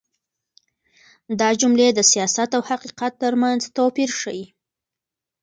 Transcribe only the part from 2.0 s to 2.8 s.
سياست او